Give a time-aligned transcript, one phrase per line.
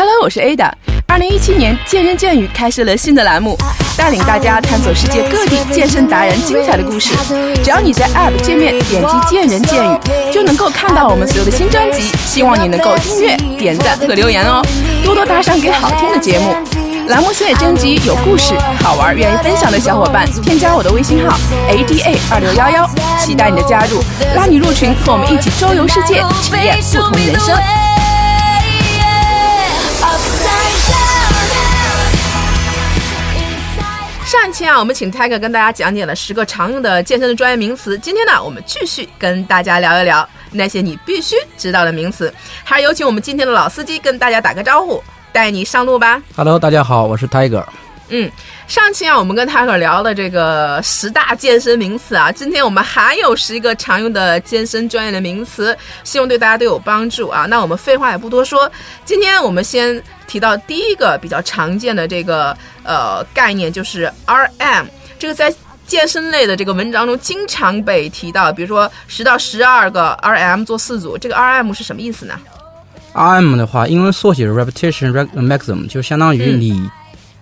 [0.00, 0.72] Hello，我是 Ada。
[1.06, 3.54] 二零一七年，健人健语开设了新的栏目，
[3.98, 7.12] 带领大家探索世界各地健身达人精彩的故事。
[7.62, 9.98] 只要你在 App 界面点击“健人健语”，
[10.32, 12.00] 就能够看到我们所有的新专辑。
[12.24, 14.64] 希望你能够订阅、点赞和留言哦，
[15.04, 16.56] 多多打赏给好听的节目。
[17.08, 21.36] 栏目现在征集有故事、好玩、愿意分享的小伙伴，添加我的微信号
[21.68, 24.02] Ada 二六幺幺，期待你的加入，
[24.34, 27.54] 拉你入群，和我们一起周游世界，体验不同人生。
[34.50, 37.96] 上一期啊，我们请 Tiger 跟大家讲解了十个常用的健身的专业名词。
[37.96, 42.34] 今天呢，我们继续跟大家聊一聊那些你必须知道的名词。
[42.64, 45.00] 还是有请我们今天的老司机跟大家打个招呼，
[45.32, 46.20] 带你上路吧。
[46.34, 47.64] Hello，大家好，我是 Tiger。
[48.10, 48.30] 嗯，
[48.68, 57.46] 上期啊，我们跟 Tiger 聊了这个十大健身名词啊，今天我们还有十一个常用的健身专业的名词，希望对大家都有帮助啊。
[57.48, 58.70] 那我们废话也不多说，
[59.04, 64.84] 今天我们先提到第一个比较常见的这个呃概念，就是 RM，
[65.18, 65.54] 这个在。
[65.86, 72.34] 健身类的这个文章中经常被提到，比如说十到十二个 RM 做四组，这个 RM 是什么意思呢
[73.12, 76.88] ？RM 的话，英文缩写是 repetition maximum，就相当于你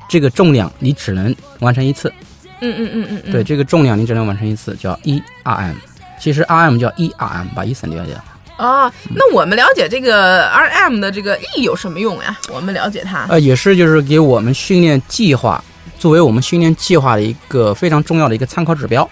[0.09, 2.12] 这个重量你只能完成一次。
[2.61, 3.33] 嗯嗯嗯嗯嗯。
[3.33, 5.77] 对，这个重量你只能完成一次，叫 E R M。
[6.19, 8.17] 其实 RM 叫 E R M，把一省掉掉。
[8.56, 12.37] 哦，那我们了解这个 RM 的这个意义有什么用呀？
[12.53, 13.27] 我们了解它。
[13.28, 15.62] 呃，也是就是给我们训练计划，
[15.97, 19.09] 作为我们训练计划的一个非常重要的一个参考指标。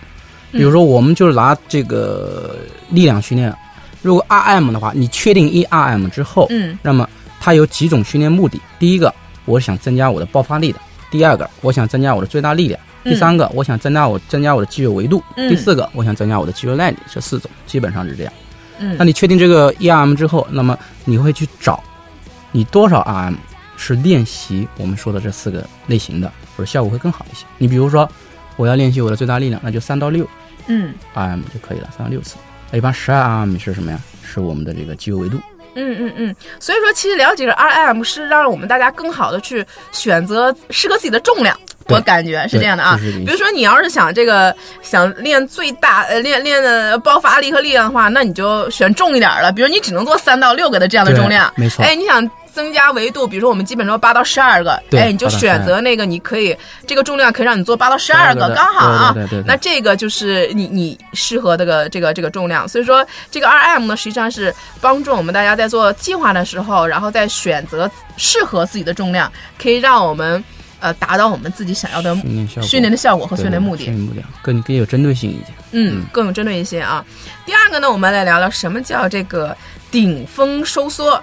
[0.50, 2.56] 比如说，我们就是拿这个
[2.88, 3.54] 力量训练，
[4.02, 8.60] 如果 RM 的话，你确定 E R M 之后，嗯，那么它有几种训练目的。
[8.80, 10.78] 第一个，我想增加我的爆发力的；
[11.10, 16.96] 第二个，我想增加我的最大力量；第三个，我想增加我增加我的肌肉维度；嗯第四个，我想增加我的肌肉耐力。
[17.12, 18.32] 这四种基本上是这样。
[18.78, 21.82] 嗯那你确定这个 ERM 之后，那么你会去找
[22.52, 23.34] 你多少 RM
[23.76, 27.46] 是练习我们说的这四个类型的，或者效果会更好一些。
[27.58, 28.08] 你比如说，
[28.56, 30.28] 我要练习我的最大力量，那就三到六
[30.66, 32.36] 嗯 RM 就可以了，三到六次。
[32.72, 34.00] 一般十二 RM 是什么呀？
[34.22, 35.38] 是我们的这个肌肉维度。
[35.76, 41.56] 嗯嗯嗯，所以说其实了解这 RM 是让我们大家更好的去选择适合自己的重量。
[41.88, 51.84] 我感觉是这样的啊，比如说你要是想这个想练最大呃练练的爆发力和力量的话，那你就选重一点的，比如你只能做三到六个的这样的重量，没错。
[51.84, 56.56] 哎，你想增加维度，比如说我们基本说八到十二个，对哎，你就选择那个你可以
[56.86, 59.12] 这个重量可以让你做八到十二个，刚好啊。
[59.12, 69.30] 对对那这个就是你你适合这个这个这个重量，所以说这个 RM 呢，实际上是帮助我们大家在做计划的时候，然后再选择适合自己的重量，
[69.60, 70.42] 可以让我们
[70.80, 73.92] 呃达到我们自己想要的训练效果训练的效果和训练目的训。
[73.92, 75.48] 练目的更更有针对性一点。
[75.72, 77.04] 嗯，更有针对一些啊。
[77.44, 79.54] 第二个呢，我们来聊聊什么叫这个
[79.90, 81.22] 顶峰收缩。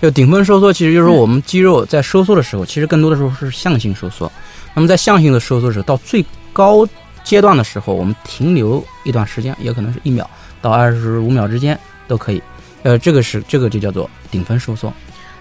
[0.00, 4.30] 就顶峰收缩，其实就是我们肌肉在收缩的时候，其实更多的时候是向性收缩。
[4.74, 6.86] 那么在向性的收缩的时候，到最高
[7.24, 10.28] 阶段的时候，我们停留一段时间，也可能是一秒
[10.62, 12.40] 到二十五秒之间都可以。
[12.84, 14.92] 呃，这个是这个就叫做顶峰收缩。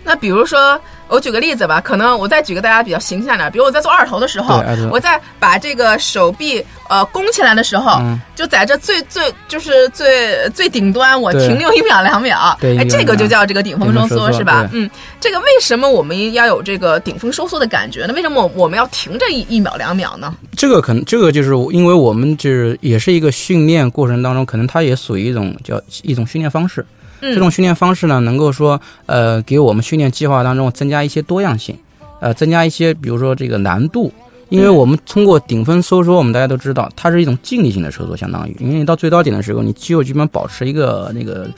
[0.03, 14.69] 那比如说，我举个例子吧，可能我再举个大家比较形象点，比如我在做二头的时候我在把这个手臂呃弓起来的时候，嗯就在这最最就是最最顶端，我停留一秒两秒，哎，对这个就叫这个顶峰收缩是吧？
[14.73, 18.13] 嗯，这个为什么我们要有这个顶峰收缩的感觉呢？
[18.13, 20.35] 为什么我们要停这一一秒两秒呢？
[20.55, 26.85] 这个可能这个就是因为我们就是也是一个训练过程当中，可能它也属于一种叫一种训练方式。
[27.21, 31.77] 嗯这种训练方式呢，能够说呃给我们训练计划当中增加一些多样性，
[32.19, 34.11] 呃增加一些比如说这个难度。
[34.49, 41.49] 因为我们通过顶峰收缩，我们大家都知道，它是一种静力性的收缩，相当于，因为你到最高点的时候，你肌肉基本保持一个那个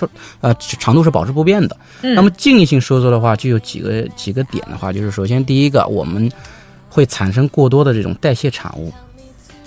[0.42, 1.78] 呃长度是保持不变的。
[2.02, 6.28] 嗯那么静力性收缩的话，就有几个几个点的话，就是首先第一个，我们
[6.90, 8.92] 会产生过多的这种代谢产物，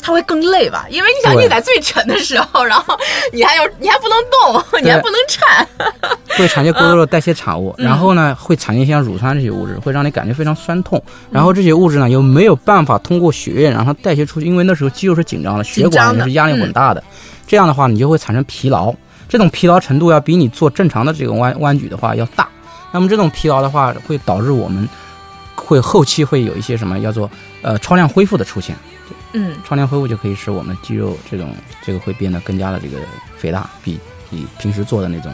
[0.03, 0.85] 它会更累吧？
[0.91, 2.99] 因为你想你在最沉的时候，然后
[3.33, 5.67] 你还要你还不能动，你还不能颤。
[6.37, 11.03] 会产生过多的代谢产物，嗯然后呢，会产生像乳酸这些物质，会让你感觉非常酸痛。
[11.31, 17.05] 然后这些物质呢，又没有办法通过血液让它代谢出去，因为那时候肌肉是紧张的，血管也是压力很大的。
[17.47, 18.93] 这样的话，你就会产生疲劳。
[19.29, 22.49] 这种疲劳程度要比你做正常的这个弯弯举的话要大。
[22.91, 24.87] 那么这种疲劳的话，会导致我们
[25.55, 27.31] 会后期会有一些什么叫做
[27.63, 28.77] 呃超量恢复的出现。
[29.33, 32.99] 嗯超量恢复就可以使我们肌肉这种这个会变得更加的这个
[33.37, 33.99] 肥大，比
[34.31, 35.33] 比平时做的那种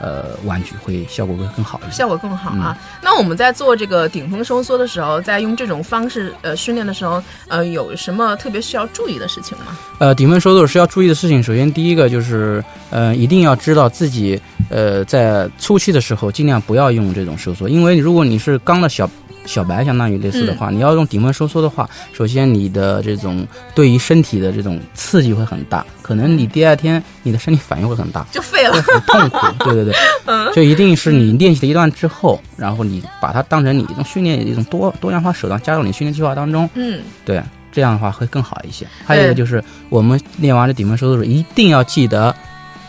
[0.00, 1.98] 呃弯举会效果会更好一些。
[1.98, 2.76] 效果更好啊。
[3.02, 9.76] 那我们在做这个顶峰收缩的时候，在用这种方式呃训练的时候，呃，有什么特别需要注意的事情吗？
[9.98, 19.08] 呃，顶峰收缩是要注意的事情，首先第一个就是呃一定要知道自己呃，在初期的时候尽量不要用这种收缩，因为如果你是刚的小
[19.50, 23.44] 小白，相当于类似的话，你要用顶峰收缩的话，首先你的这种
[23.74, 29.46] 对于身体的这种刺激会很大，可能你第二天你的身体反应会很大，就废了，很痛苦。
[29.64, 36.70] 对对对，就一定是你练习了一段之后，然后你把它当成你一种训练一种多多样化手段加入你训练计划当中。
[36.74, 37.42] 嗯，对，
[37.72, 38.86] 这样的话会更好一些。
[39.04, 42.32] 还有一个就是我们练完了顶峰收缩时，一定要记得，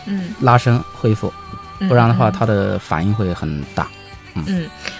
[0.06, 1.32] 嗯，拉伸恢复，
[1.88, 3.88] 不然的话它的反应会很大。
[3.94, 4.01] 嗯，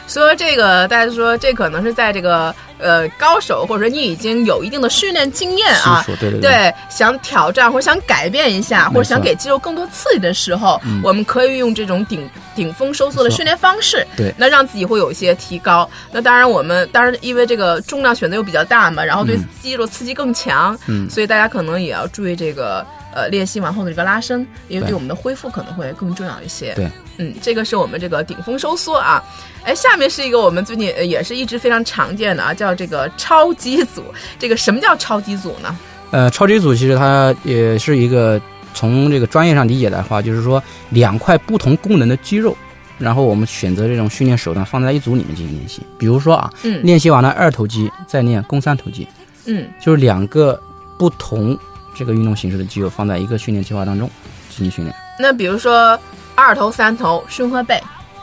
[0.08, 15.88] 说这个，大家说这可能是在这个呃高手，或者说你已经有一定的训练经验啊，对对对，想挑战或者想改变一下，或者想给肌肉更多刺激的时候，我们可以用这种顶顶峰收缩的训练方式，对，那让自己会有一些提高。
[16.10, 26.74] 那当然，我们当然因为这个重量选择又比较大嘛，然后对肌肉刺激更强，嗯，所以大家可能也要注意这个呃练习完后的这个拉伸，因为对我们的恢复可能会更重要一些。
[26.74, 26.88] 对。
[27.18, 29.22] 嗯，这个是我们这个顶峰收缩啊，
[29.64, 34.02] 哎，下面是一个我们最近也是一直非常常见的啊，叫这个超肌组。
[34.38, 35.76] 这个什么叫超肌组呢？
[36.10, 38.40] 呃，超级组其实它也是一个
[38.72, 42.56] 从这个专业上理解的话，就是说两块不同功能的肌肉，
[42.98, 45.82] 然后我们选择这种训练手段放在一组里面进行练习。
[45.98, 49.06] 比如说啊，嗯，练习完了二头肌，再练肱三头肌，
[49.44, 50.58] 嗯，就是两个
[50.98, 51.56] 不同
[51.94, 54.10] 这个运动形式的肌肉放在一个训练计划当中
[54.50, 54.96] 进行训练。
[55.18, 55.98] 那比如说。
[56.34, 57.78] 二头、三头、胸和背，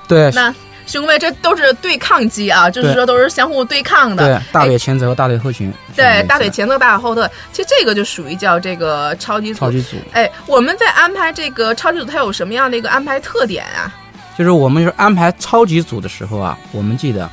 [0.08, 0.54] 对，那
[0.88, 4.26] 胸背这都是对抗肌啊，就是说都是相互对抗的。
[4.26, 5.72] 对，大腿前侧和大腿后群。
[5.96, 9.60] 对，大腿前侧、大腿后侧，其实这个就属于叫这个超级组。
[9.60, 9.96] 超级组。
[10.14, 13.94] 哎，我们在安排这个超级组，它有什么样的一个安排特点啊？
[14.36, 17.30] 就是我们是安排超级组的时候啊，我们记得，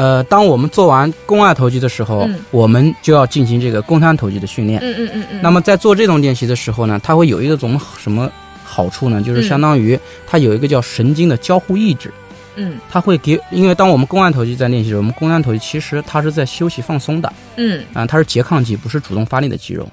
[0.00, 4.80] 呃，当我们做完肱二头肌的时候，我们就要进行这个肱三头肌的训练。
[4.80, 5.40] 嗯嗯嗯嗯。
[5.42, 8.30] 那么在做这种练习的时候呢，它会有一种什么？
[8.72, 9.98] 好处呢，就是相当于
[10.28, 12.08] 它有一个叫神经的交互抑制，
[12.54, 19.84] 嗯，它会给，因为当我们肱二头肌在练习时，我们肱三头肌其实它是在休息放松的，嗯，啊，它是拮抗肌，不是主动发力的肌肉。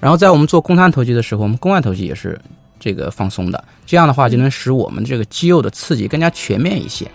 [0.00, 2.36] 然后在我们做肱三头肌的时候，我们肱二头肌也是
[2.80, 7.08] 这个放松的，这样的话就能使我们这个肌肉的刺激更加全面一些，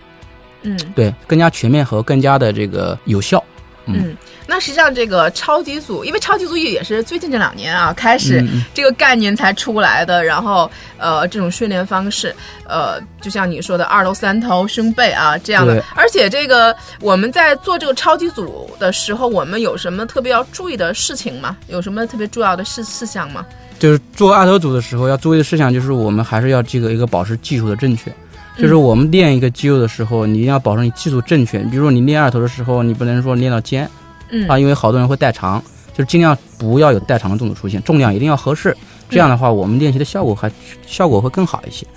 [0.63, 3.43] 嗯，对，更加全面和更加的这个有效。
[3.91, 4.15] 嗯，
[4.45, 10.23] 那实际上这个超级组，因为超级组也也是最近这两年啊开始这个概念才出来的。
[10.23, 10.69] 然后
[10.99, 12.35] 呃，这种训练方式，
[12.67, 15.83] 呃，就像你说的二头、三头、胸背啊这样的。
[15.95, 21.57] 而且这个我们在做这个超级组的时候，我们有什么特别要注意的事情吗？
[21.67, 23.43] 有什么特别重要的事事项吗？
[23.79, 28.13] 就是做二头组的时候要注意的事项，就是我们还是要这个一个保持技术的正确。
[28.59, 31.59] 就是我们练一个肌肉的时候，你一定要保证你技术正确。
[31.65, 33.89] 比如说你练二头的时候，你不能说练到肩，
[34.29, 35.63] 嗯啊，因为好多人会代偿，
[35.93, 38.75] 就是尽量不要有代偿的动作出现，重量一定要合适。
[39.09, 40.51] 这样的话，我们练习的效果还
[40.85, 41.87] 效果会更好一些。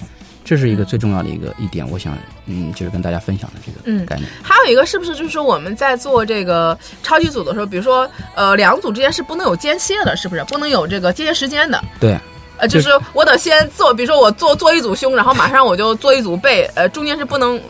[0.44, 2.16] 这是一个最重要的一个一点，我想
[2.46, 4.28] 嗯，就是跟大家分享的这个概念。
[4.42, 11.82] 还有一个是不是就是说我们在做这个超级组的时候，比如说呃两组之间是不能有间歇的，是不是不能有这个间歇时间的？
[12.00, 12.18] 对。
[12.58, 17.60] 呃，就是我得先做，比如说我做做一组胸，然后马上我就做一组背，呃，中间是不能，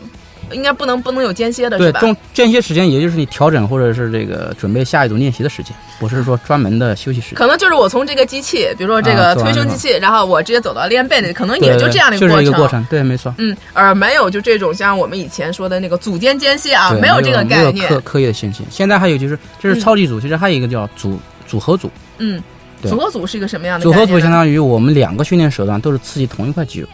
[0.51, 1.99] 应该不能不能有间歇的，是吧？
[1.99, 7.37] 中间歇时间也就是你调整或者是这个准备下一组练习的时间，不是说专门的休息时间。
[7.37, 12.37] 可能就是我从这个机器，比如说这个推胸机器，然后我直接走到练背的，可能也就这样的一个过程。
[12.37, 13.33] 就是一个过程，对，没错。
[13.39, 17.87] 嗯，而没有就这种像我们以前说的那个组间间歇啊，没有这个概念。
[17.87, 18.63] 刻刻意的间歇。
[18.69, 21.89] 现在还有就是，这是超级组，其实还有一个叫组组合组。
[22.19, 22.41] 嗯。
[22.89, 23.83] 组合组是一个什么样的？
[23.83, 26.87] 组合组相当于我们两个训练手段都是刺激同一块肌肉。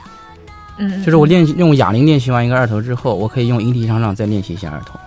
[0.77, 4.99] 嗯，就是我练用哑铃练习完一个二头之后，我可以用引体向上再练习一下二头。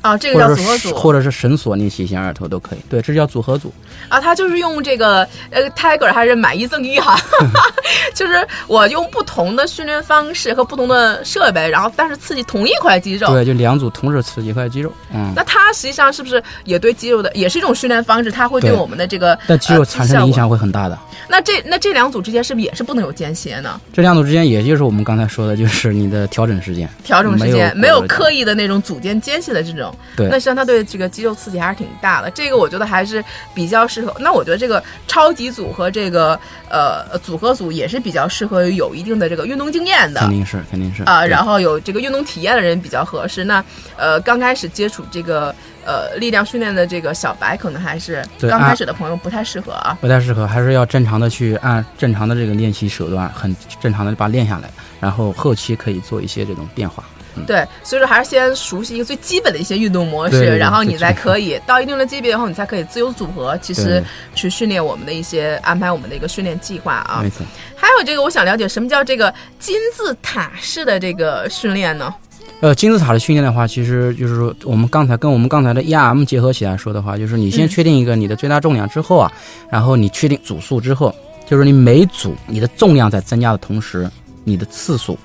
[0.00, 2.78] 啊，这个叫组合组，或者是绳索练习一下二头都可以。
[2.88, 3.72] 对，这叫组合组。
[4.08, 7.20] 啊，他就是用这个呃，Tiger 还是买一赠一哈，
[8.14, 13.28] 就是我用不同的训练方式和不同的设备，然后但是刺激同一块肌肉。
[13.28, 14.90] 对，就两组同时刺激一块肌肉。
[15.12, 18.30] 嗯，那它实际上是不是也对肌肉的也是一种训练方式？
[18.32, 20.98] 它会对我们的这个但肌肉产生的影响会很大的。
[21.28, 23.80] 那这那这两组之间是不是也是不能有间歇呢？
[23.92, 26.88] 这两组之间也就是我们刚才说的，就是你的调整时间。
[27.04, 29.89] 调整时间没有刻意的那种组间间歇的这种。
[30.16, 32.30] 对，那实际上它对这个肌肉刺激还是挺大的。
[32.30, 34.14] 这个我觉得还是比较适合。
[34.20, 40.20] 那我觉得这个超级组和这个呃组合组也是比较适合于有一定的这个运动经验的。
[40.20, 41.24] 肯定是，肯定是啊。
[41.24, 43.44] 然后有这个运动体验的人比较合适。
[43.44, 43.64] 那
[43.96, 45.54] 呃刚开始接触这个
[45.84, 49.96] 呃力量训练的这个小白，可能还是刚开始的朋友不太适合啊。
[50.00, 54.70] 不太适合，还是要正常的去按正常的这个练习手段，很正常的把它练下来，
[55.00, 57.04] 然后后期可以做一些这种变化。
[57.46, 64.02] 对，所以说还是先熟悉一个最基本的一些运动模式，然后你才可以到一定的级别以后，你才可以自由组合，其实
[64.34, 67.30] 去训练我们的一些安排我们的一个训练计划啊没。
[67.30, 67.44] 错。
[67.76, 72.14] 还有这个，我想了解什么叫这个金字塔式的这个训练呢？
[72.60, 79.32] 呃，金字塔的训练的话，其实就是说，我们刚才跟我们刚才的 ERM 结合起来说的话，就是你先嗯确定一个你的最大重量之后啊，
[79.70, 81.14] 然后你确定组数之后，
[81.48, 84.06] 就是你每组你的重量在增加的同时，
[84.44, 85.18] 你的次数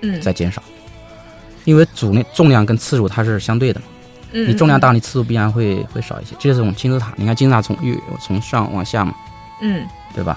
[0.00, 0.60] 嗯在减少，
[1.70, 3.86] 因为组内重量跟次数它是相对的嘛，
[4.32, 6.34] 嗯，你重量大，你次数必然会会少一些。
[6.36, 9.14] 这是我们金字塔，你看金字塔从越从上往下嘛，
[9.62, 10.36] 嗯，对吧？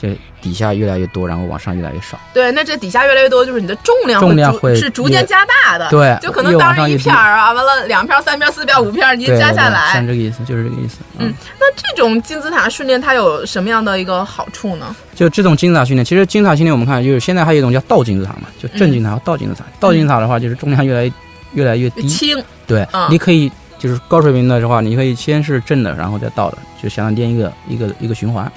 [0.00, 2.18] 这底下越来越多，然后往上越来越少。
[2.32, 7.02] 对，那这底下越来越多，就是你的重量逐重量会是逐渐加大的，对就可能当时一上越低。
[7.04, 9.92] 片儿啊，完了两片儿、三片儿、四片儿、五片儿，你加下来。
[9.92, 10.98] 像，这个意思，就是这个意思。
[11.18, 14.94] 嗯，那这种金字塔训练它有什么样的一个好处呢？
[15.14, 19.64] 就这种金字塔训练，其实金字塔训练我们看就是现在还有一种叫倒金字塔嘛，就正金字塔和倒金字塔。
[19.80, 21.12] 倒金字塔的话，就是重量越来越
[21.54, 23.08] 越来越低，轻，对，嗯。
[23.10, 28.50] 你可以就是高水平的话，你可以先是正的，然后再倒的，就相当于练一个一个一个循环，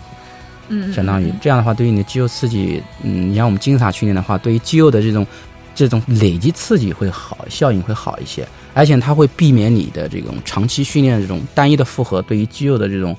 [0.72, 5.28] 嗯，相当于这样的话，对于你的肌肉刺激，嗯，你像我们金字塔训练的话，对于肌肉的这种
[5.76, 13.16] 这种累积刺激会好，效应会好一些，而且它会避免你的这种长期训练的这种单一的负荷，对于肌肉的这种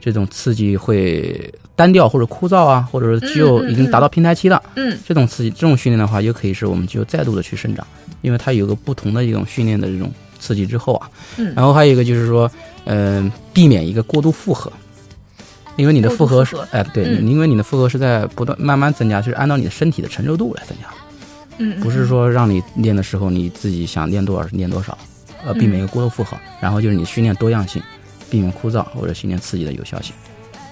[0.00, 4.62] 这种刺激会单调或者枯燥啊，或者是肌肉已经达到平台期了。
[4.74, 4.96] 嗯。
[5.06, 7.86] 这种刺激，这种训练的话，又可以使我们肌肉再度的去生长，
[8.22, 11.52] 因为它有个不同的一种训练的这种刺激之后啊，嗯。
[11.54, 12.50] 然后还有一个就是说，
[12.84, 14.72] 嗯、避免一个过度负荷，
[15.76, 17.26] 因为你的负荷是哎，对，嗯。
[17.26, 20.88] 因为你的负荷是在不断慢慢增加，就是按照你的身体的承受度来增加，
[21.58, 24.96] 嗯，不是说让你练的时候你自己想练多少练多少，
[25.44, 27.82] 呃，避免一个过度负荷，然后就是你训练多样性，
[28.30, 30.14] 避免枯燥或者训练刺激的有效性。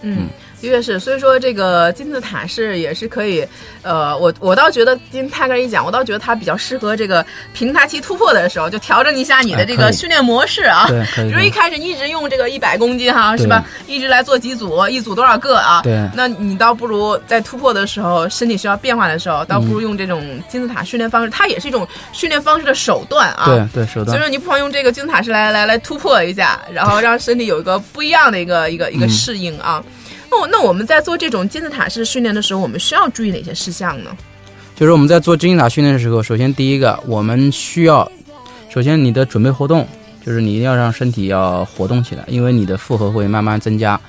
[0.03, 0.29] 嗯，
[0.65, 3.47] 的确是，所以说这个金字塔式也是可以，
[3.83, 10.87] 呃，我我倒觉得听泰哥一讲，我倒觉得它比较适合这个平台期突破的时候，就调整一下你的这个训练模式啊。
[10.89, 13.63] 对，比如一开始一直用这个一百公斤哈，是吧？
[13.87, 15.83] 一直来做几组，一组多少个啊？
[15.83, 23.45] 对那你倒不如在突破的时候，身体需要变化的时候，倒不嗯如用这种金字塔训练方式，它也是一种训练方式的手段啊。
[23.47, 29.85] 对对手段所以说你不妨用这个金字塔式来来来突破一下，然后让身体有一个不一样的一个一个一个嗯适应啊。
[30.35, 34.11] 那我那我们在做这种金字塔式训练的时候，我们需要注意哪些事项呢？
[34.75, 38.11] 就是我们在做金字塔训练的时候，首先第一个，我们需要，
[38.69, 39.87] 首先你的准备活动，
[40.27, 44.01] 就是你一定要让身体要活动起来，因为你的负荷会慢慢增加，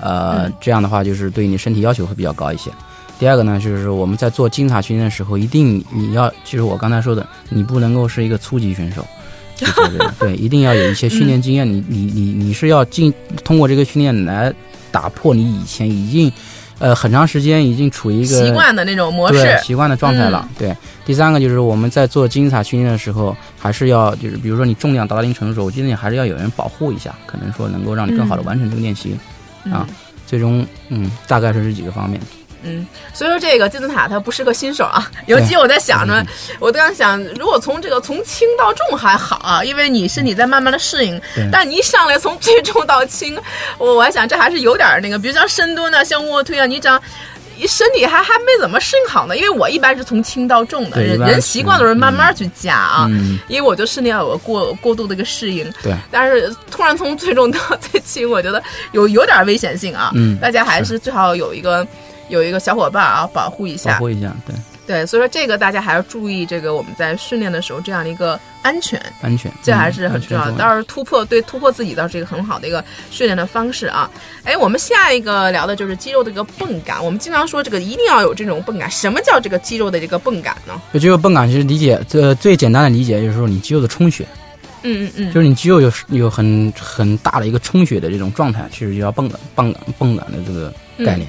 [0.00, 2.70] 呃，嗯这样的话就是对你身体要求会比较高一些。
[3.18, 9.06] 第二个呢，就是我们在做金字塔训练的时候，一定你要，就是我刚才说的，你不能够是一个初级选手。
[9.56, 11.66] 去做这个对，一定要有一些训练经验。
[11.66, 13.12] 你你你你是要进
[13.44, 14.52] 通过这个训练来
[14.90, 16.32] 打破你以前已经，
[16.78, 20.48] 呃，很长时间已经处于一个习惯的那种模对式，习惯的状态了。
[20.58, 29.16] 对，第三个就是我们在做金字塔训练的时候，还是要就是比如说你重量达到一定程度的时候，我觉得你还是要有人保护一下，可能说能够让你更好的完成这个练习。
[29.70, 29.86] 啊
[30.26, 32.18] 最终，嗯，大概是这几个方面。
[32.64, 35.10] 嗯，所以说这个金字塔它不适合新手啊。
[35.26, 36.24] 尤其我在想着，
[36.58, 41.48] 我刚想，如果从这个从轻到重还好啊，因为你身体在慢慢的适应对。
[41.52, 43.38] 但你一上来从最重到轻，
[43.78, 47.00] 我我还想这还是有点儿那个，比如像深蹲啊，像卧推啊，你长。
[47.68, 55.72] 身体还还没怎么适应好呢，因为我一般是从轻到重的，人人习惯都是慢慢去加啊，嗯，因为我就身体要有个过过度的一个适应。
[55.80, 60.10] 对，但是突然从最重到最轻，我觉得有有点危险性啊。
[60.16, 61.86] 嗯大家还是最好有一个
[62.34, 64.00] 有一个小伙伴啊，保护一下保。
[64.00, 64.54] 护一下，对，
[64.86, 70.52] 对，所以说这个大家还要注意，这个我们在训练的时候这样的一个安全，安全，这还是很嗯重要的。
[70.52, 74.10] 倒是突破对突破自己倒是一个很好的一个训练的方式啊。
[74.42, 77.02] 哎，我们下一个聊的就是肌肉的一个泵感。
[77.02, 80.80] 我们经常说这个一定要有这种泵感，什么叫这个肌肉的这个泵感呢？
[80.92, 84.26] 就肌肉泵感，其实理解这最简单的理解就是说你肌肉的充血，
[84.82, 91.26] 嗯嗯嗯，就是你肌肉有有很很大的一个充血的这种状态，其实就叫泵感泵感泵感的这个概念。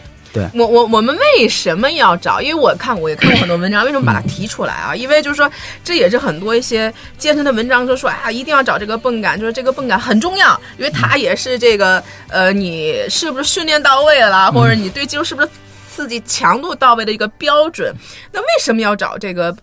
[0.54, 2.42] 我我我们为什么要找？
[2.42, 4.96] 因为我看我也看过很多文章，为什么把它提出来啊？
[4.96, 5.50] 因为就是说，
[5.84, 15.48] 这也是很多一些健身的文章就说，哎呀，一定要找这个泵感，就是这个泵感很重要，因为它也是这个呃，你是不是训练到位了，或者你对肌肉是不是
[15.90, 17.94] 刺激强度到位的一个标准。
[18.32, 19.56] 那为什么要找这个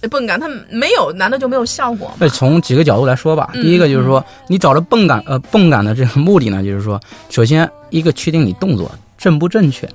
[0.00, 0.38] 呃泵感？
[0.40, 2.14] 它没有，难道就没有效果吗？
[2.18, 9.88] 那从几个角度来说吧，嗯第一个就是说，你找着泵感呃泵感的这个目的呢，就是说，首先一个确定你动作正不正确，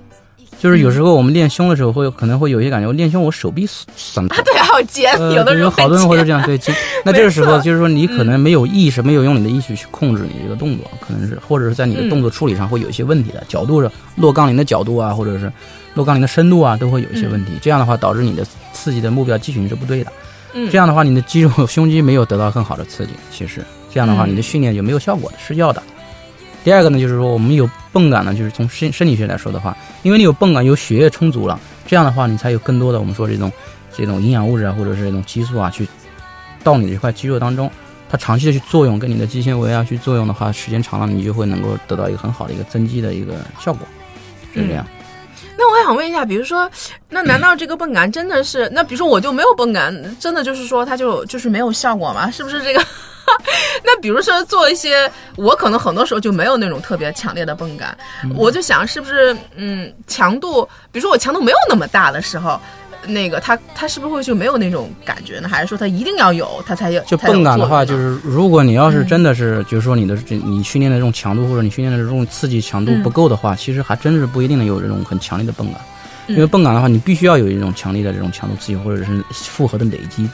[0.63, 3.67] 就是有时候我们练胸的时候会有可能会有一些感觉，我练胸我手臂
[3.97, 4.35] 酸啊。
[4.45, 6.73] 对，还有肩，呃，有的有好多人会是这样，对，肩。
[7.03, 15.51] 那这个时候就是说，你可能没有意识，没有用你的意识去控制你这个动作，可能是或者是在你的动作处理上会有一些问题的，角度上落杠铃的角度啊，或者是
[15.95, 17.51] 落杠铃的深度啊，都会有一些问题。
[17.61, 20.13] 这样的话，导致你的刺激的目标肌群是不对的。
[20.53, 23.59] 嗯这样的话，你的肌肉胸肌没有得到更好的刺激，其实
[23.93, 25.83] 这样的话，嗯你的训练就没有效果的，是要的。
[26.63, 33.51] 第二个呢，就是说我们有泵感呢，就是从生生理学来说的话，因为你有泵感，有血液充足了，这样的话，你才有更多的我们说这种
[33.95, 35.85] 这种营养物质啊，或者是这种激素啊，去
[36.63, 37.69] 到你这块肌肉当中，
[38.09, 43.85] 它长期的去作用，跟你的肌纤维啊去作用的话，时间长了，你就会能够得到一个很好的一个增肌的一个效果，
[44.53, 44.87] 是这样。
[45.57, 46.69] 那我想问一下，比如说，
[47.09, 48.69] 那难道这个泵感真的是？
[48.73, 52.31] 那比如说我就没有泵感，真的就是说它就就是没有效果吗？
[52.31, 52.81] 是不是这个？
[53.83, 57.97] 那比如说做一些，我可能很多时候就没有那种特别强烈的泵感，
[58.35, 62.59] 我就想是不是嗯强度，比如说我强度没有那么大的时候。
[63.05, 65.49] 那个它它是不是会就没有那种感觉呢？
[65.49, 67.01] 还是说它一定要有它才有？
[67.01, 75.81] 就泵感的话，就是如果你要是嗯真的是，就是说你的这你训练的这种强度或者你训练的这种刺激强度嗯不够的话，其实还真是不一定能有这种很强烈的泵感。
[76.27, 80.29] 嗯因为泵感的话，你必须要有一种强烈的这种强度刺激或者是复合的累积，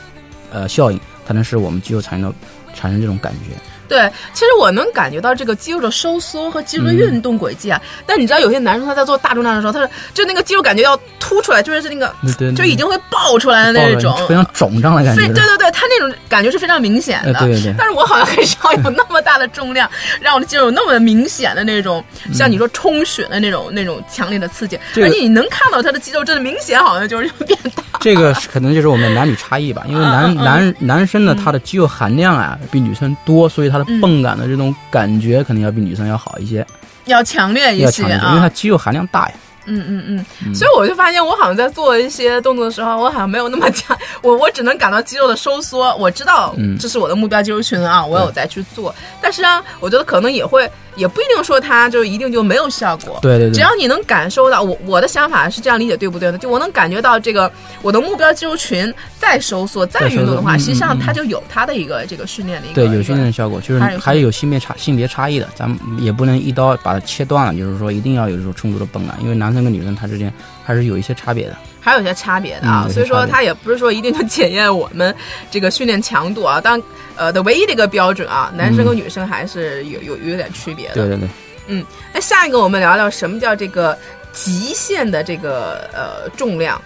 [0.52, 2.36] 呃效应，才能使我们肌肉产生到
[2.80, 3.69] 产生这种感觉。
[3.90, 7.82] 对，其实我能感觉到这个肌肉的收缩和肌肉的嗯运动轨迹啊。
[8.06, 12.14] 但你知道，有些男生他在做大重量的时候，他是就那个肌肉感觉要凸出来，就是那个
[12.56, 15.26] 就已经会爆出来的那种，非常肿胀的感觉。
[15.28, 17.40] 对对对，他那种感觉是非常明显的。
[17.40, 19.90] 呃对对对但是我好像很少有那么大的重量，
[20.22, 27.84] 让我的肌肉有那么明显的那种，像你说充血的那种那种强烈的刺激，嗯这个而且你能看到他的肌肉真的明显好像就是变大。
[28.00, 36.66] 这个是可能就是我们男女差异吧，因为男男男生呢，他的肌肉含量啊比女生多，所以他泵感的这种感觉肯定要比女生要好一些，
[37.06, 39.34] 要强烈一些要强一些，因为它啊，肌肉含量大呀。
[39.72, 46.76] 嗯嗯嗯，所以我就发现我好像在做一些动作的时候，我好像没有那么强，我 我只能感到肌肉的收缩，我知道嗯。
[46.80, 50.68] 这是我的目标肌肉群啊，我有在去做，但是啊，我觉得可能也会，
[51.00, 56.38] 也不一定说它就一定就没有效果，对对对，只要你能感受到，我我的想法是这样理解对不对呢？
[56.38, 57.50] 就我能感觉到这个
[57.82, 70.34] 我的目标肌肉群在收缩、在运动的话，实际上它就有它的一个这个训练的一个对有训练的效果，就是还有还是有性别差性别差异的，咱们也不能一刀把它切断了，就是说一定要有这种充足的泵感，因为男生跟女生他之间
[70.66, 71.56] 还是有一些差别的。
[71.80, 75.16] 还有一些差别的啊，嗯所以说它也不是说一定就检验我们
[75.50, 76.82] 这个训练强度啊，当
[77.16, 80.94] 呃的唯一的一个标准啊，男生和女生还是有有有点区别的。
[80.96, 81.28] 对对对，
[81.68, 83.98] 嗯那下一个我们聊聊什么叫这个
[84.34, 86.82] 极限的这个呃重量。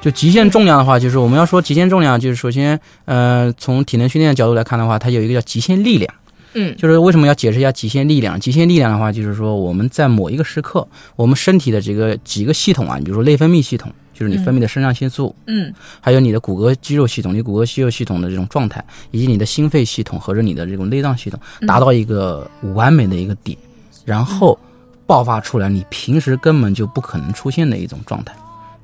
[0.00, 6.12] 就极限重量的话，就是我们要说极限重量，就是首先，呃，从体能训练的角度来看的话，它有一个叫极限力量。
[6.54, 8.38] 嗯就是为什么要解释一下极限力量？
[8.38, 15.72] 极限力量的话，就是说我们在某一个时刻，我们身体的这个几个系统啊，你比如说内分泌系统，就是你分泌的肾上腺素，嗯。
[16.00, 23.56] 还有你的骨骼肌肉系统、你骨骼肌肉系统的这种状态，以及你的心肺系统和着你的这种内脏系统，达到一个完美的一个点，
[24.04, 24.58] 然后
[25.06, 28.34] 爆发出来你平时根本就不可能出现的一种状态。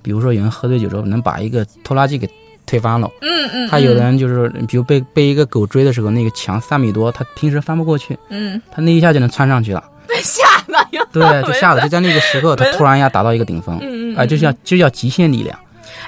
[0.02, 2.28] 比如说有人喝醉酒之后能把一个拖拉机给
[2.64, 8.60] 推翻了，嗯嗯，他有的人就是比如被被一个狗追的时候，那个墙三米多，他平时翻不过去，嗯。
[8.70, 9.82] 他那一下就能窜上去了。
[11.12, 15.59] 对，就吓得就在那个时刻，他突然一下达到一个顶峰，嗯嗯啊、这叫就叫极限力量。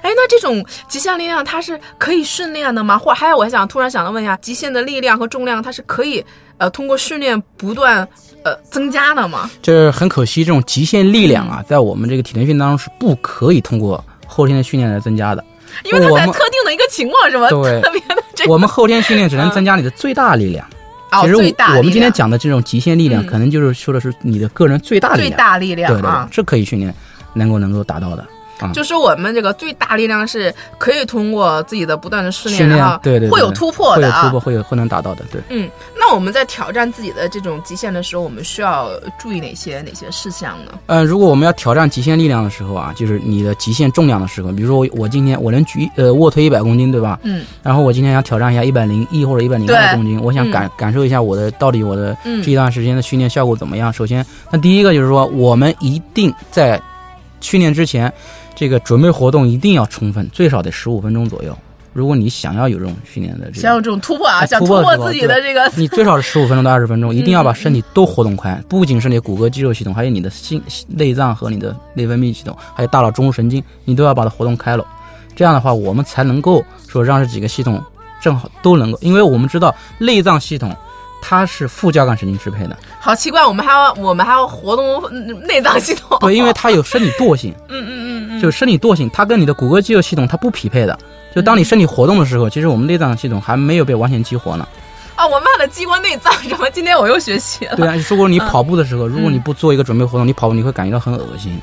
[0.02, 2.96] 哎，那这种极限力量它是可以训练的吗？
[2.96, 6.24] 或者还有，我还想突然想到问一下，极限的力量和重量它是可以
[6.58, 8.06] 呃通过训练不断
[8.42, 9.50] 呃增加的吗？
[9.60, 15.44] 就是很可惜，这种极限力量啊，在我们这个体能训练当中是不可以通过后天的训练来增加的。
[15.84, 17.48] 因为它在特定的一个情况是吧？
[17.50, 20.66] 对特别的这个我们后天训练只能增加你的最大力量。
[20.66, 20.70] 哦
[21.22, 25.28] 其实最大我们今天讲的这种极限力量，嗯可能就是说的是你的个人最大力量。
[25.30, 26.94] 最大力量对对啊对，，这可以训练，
[27.34, 28.24] 能够能够达到的。
[28.60, 34.22] 啊，就是我们这个最大力量是可以通过自己的不断的训练，训练然后对对对会有突破的啊。
[34.22, 35.24] 会有突破，会有会能达到的。
[35.30, 35.40] 对。
[35.48, 35.68] 嗯，
[35.98, 40.72] 那我们在挑战自己的这种极限的时候，我们需要注意哪些哪些事项呢？
[40.86, 47.18] 嗯，如果我们要挑战极限力量的时候啊，就是你的极限重量的时候，比如说我我今天我能举呃卧推一百公斤，对吧？
[47.22, 53.92] 嗯然后我今天想挑战一下一百零一或者一百零二公斤，我想感、感受一下我的到底我的嗯这一段时间的训练效果怎么样。
[53.92, 56.80] 首先，那第一个就是说，我们一定在
[57.40, 58.12] 训练之前，
[58.54, 61.56] 这个准备活动一定要充分，最少得十五分钟左右。
[61.92, 74.86] 如果你想要有这种训练的这个，想要这种突破啊，哎想突破自己的这个 你最少是十五分钟到二十分钟，一定要把身体都活动开，不仅是你的骨骼肌肉系统，还有你的心内脏和你的内分泌系统，还有大脑中枢神经，你都要把它活动开了。
[75.34, 77.82] 这样的话，我们才能够说让这几个系统
[78.20, 80.72] 正好都能够，因为我们知道内脏系统
[81.22, 86.18] 它是副交感神经支配的，好奇怪，我们还要我们还要活动嗯内脏系统。
[86.20, 90.98] 对，因为它有生理惰性， 嗯嗯嗯嗯，就是生理惰性，它跟你的骨骼肌肉系统它不匹配的。
[91.34, 94.66] 就当你身体活动的时候，其实我们内脏系统还没有被完全激活呢。
[95.14, 96.68] 啊，我骂了激活内脏什么？
[96.70, 97.76] 今天我又学习了。
[97.76, 101.60] 对啊，如果你跑步的时候，如果你不做一个准备活动，你跑步你会感觉到很恶心。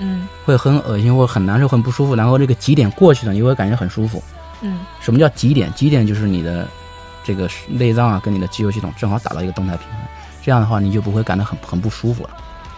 [0.00, 4.22] 嗯会很恶心或很难受、很不舒服，然后这个极点过去了，你会感觉很舒服。
[4.60, 5.72] 嗯什么叫极点？
[5.74, 6.68] 极点就是你的
[7.28, 9.98] 这个内脏啊跟你的肌肉系统正好达到一个动态平衡，
[10.42, 12.30] 这样的话你就不会感到很很不舒服了。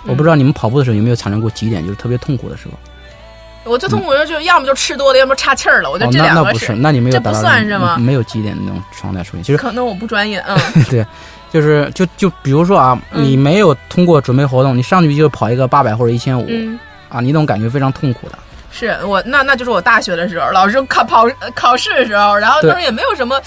[0.07, 2.75] 我不知道你们跑步的时候有没有产生过极点，就是特别痛苦的时候。
[3.63, 9.43] 我最痛苦的就是要么就吃多了，要么岔气儿了，我觉哦得，这两个那那不是，那你没有这不算是吗没有极点的那种状态出现。
[9.45, 10.59] 其实可能我不专业，嗯
[10.91, 11.07] 对，
[11.53, 16.77] 就是就就比如说啊，嗯你没有通过准备活动，你上去就跑一个八百或者一千五嗯。
[17.09, 18.39] 啊，你那种感觉非常痛苦的。
[18.71, 23.41] 是我那那就是我大学的时候，老师考跑呃考试的时候，然后对当时也没有什么，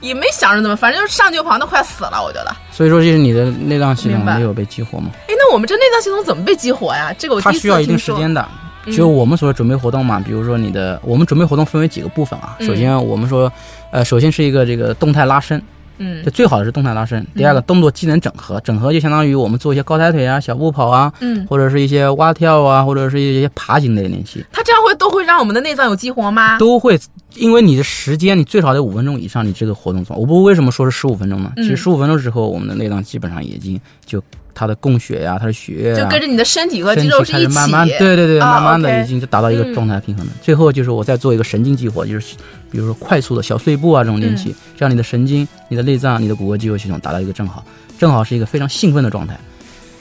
[0.00, 2.56] 也没想着怎么，反正就是上去就跑，那快死了，我觉得。
[2.70, 7.12] 所以说，就是你的内脏系统没有被激活吗，哎，那我们这内脏系统怎么被激活呀？
[7.18, 7.98] 这个我它需要一定。
[7.98, 8.40] 时间的。
[8.86, 12.56] 嗯就我们所说准备活动嘛，比如说你的，我们准备活动分为几个部分啊。
[12.58, 13.52] 嗯首先我们说，
[13.90, 15.62] 呃，首先是一个这个动态拉伸，
[15.98, 17.26] 嗯这最好的是动态拉伸。
[17.34, 26.58] 第二个动作技能整合，整合就相当于我们做一些高抬腿啊、小步跑啊，嗯，或者是一些蛙跳啊，或者是一些爬行类的练习，它这样会都会让我们的内脏有激活吗？
[26.58, 26.98] 都会。
[27.34, 30.16] 因为你的时间，你最少得五分钟以上，你这个活动做。
[30.16, 31.52] 我不为什么说是十五分钟呢？
[31.56, 34.20] 嗯其实十五分钟之后，我们的内脏基本上已经就
[34.58, 37.46] 它的供血呀、它的血液啊，就跟着你的身体和肌肉是一起。
[37.46, 40.32] 开始慢慢，对对对，啊慢慢的已经就达到一个嗯状态平衡了。
[40.42, 42.34] 最后就是我再做一个神经激活，就是
[42.72, 47.64] 比如说快速的小碎步啊这种练嗯习，这样你的神经、你的内脏、你的骨骼肌肉系统达到一个正好，
[48.00, 49.38] 正好是一个非常兴奋的状态。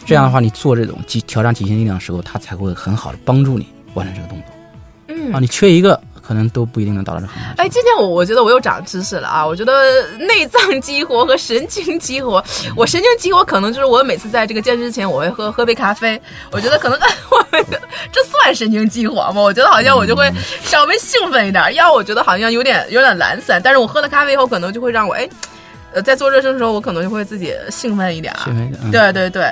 [0.05, 4.47] 这样的话，你做这种极挑战极限力量的时候，它才会很好的帮助你完成这个动作
[5.09, 5.39] 嗯啊。
[5.39, 7.53] 你缺一个，可能都不一定能达到这很好。
[7.55, 9.47] 哎，今天我我觉得我又长知识了啊！
[9.47, 12.43] 我觉得内脏激活和神经激活，
[12.75, 16.21] 我神经激活可能就是我每次在这个健身之前，我会喝喝杯咖啡。
[16.51, 16.99] 我觉得可能
[17.31, 17.45] 我
[18.11, 19.41] 这算神经激活吗？
[19.41, 20.29] 我觉得好像我就会
[20.63, 23.61] 稍微兴奋一点，要我觉得好像有点有点懒散。
[23.63, 25.29] 但是我喝了咖啡以后，可能就会让我哎，
[25.93, 28.41] 呃，在做热身的时候，我可能就会自己兴奋一点啊。
[28.43, 29.49] 兴奋一点嗯对对对。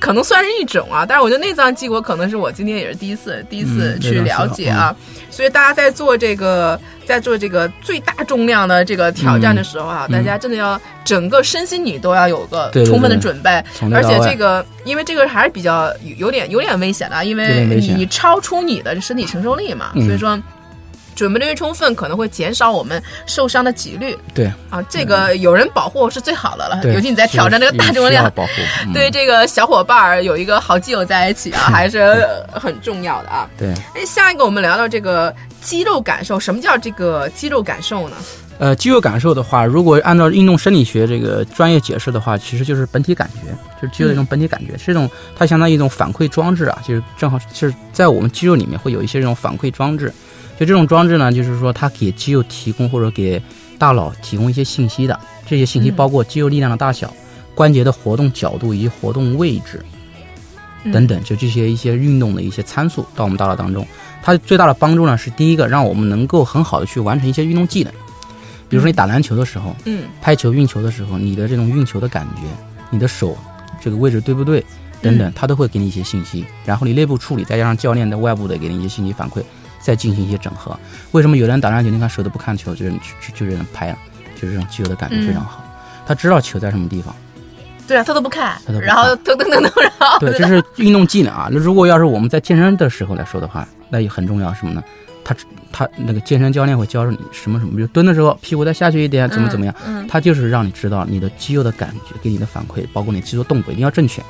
[0.00, 4.94] 可能算是一种啊，但是我觉得内脏激活可能是我今天也是第一次第一次嗯去了解啊，
[5.30, 10.12] 所以大家在做这个在做这个最大重量的这个挑战的时候啊，嗯。
[10.12, 13.50] 大家真的要整个身心你都要有个充分的准备，
[13.92, 20.06] 而且这个因为这个还是比较有有点有点危险的啊，因为你你超出你的身体承受力嘛，嗯。
[20.06, 20.38] 所以说。
[21.18, 24.80] 准备的越充分，可能会减少我们受伤的几率对啊。
[24.88, 28.52] 这个有人保护是最好的了，对，尤其你在挑战这个大重量，保护。
[28.86, 33.50] 嗯 对这个小伙伴儿有一个好基友在一起啊， 还是很重要的啊。
[33.58, 38.16] 对，哎，下一个我们聊聊这个肌肉感受，什么叫这个肌肉感受呢？
[38.60, 50.12] 呃，肌肉感受的话，如果按照运动生理学这个专业解释的话，其实就是本体感觉，就是肌肉的一种本体感觉，是一种它相当于一种反馈装置啊，就是正好是在我们肌肉里面会有一些这种反馈装置，
[50.58, 53.40] 就这种装置呢，就是说它给肌肉提供或者给
[53.78, 55.94] 大脑提供一些信息的，这些信息嗯。
[55.94, 57.12] 包括肌肉力量的大小、
[57.54, 59.80] 关节的活动角度以及活动位置
[60.82, 60.90] 嗯。
[60.90, 63.86] 等等，就这些一些运动的一些参数到我们大脑当中。
[64.20, 67.92] 它最大的帮助呢是第一个，让我们能够很好的去完成一些运动技能，
[68.68, 70.06] 比如说你打篮球的时候，嗯。
[70.20, 72.42] 拍球运球的时候，你的这种运球的感觉，
[72.90, 73.38] 你的手
[73.80, 74.62] 这个位置对不对，
[75.00, 76.44] 等等，它都会给你一些信息。
[76.66, 79.40] 然后你内部处理，再加上教练的外部的给你一些信息反馈，
[79.80, 80.78] 再进行一些整合。
[81.12, 82.98] 为什么有的人打篮球，你看手都不看球，就是就
[83.34, 83.98] 就就能拍了，
[84.34, 85.64] 就是这种肌肉的感觉非常好。
[86.06, 87.14] 他知道球在什么地方，
[87.86, 91.48] 对啊，他都不看，不看然后噔噔噔噔，然后对，这是运动技能啊。
[91.50, 94.82] 那如果要是我们在健身的时候来说的话，那也很重要什么呢？
[95.24, 95.36] 他
[95.70, 99.74] 他那个健身教练会教你什么什么，比如蹲的时候屁股再下去一点，怎么怎么样。
[99.86, 104.22] 嗯，嗯他就是让你知道你的肌肉的感觉，给你的反馈，包括你肌肉动作一定要正确。